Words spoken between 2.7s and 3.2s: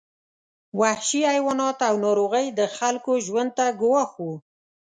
خلکو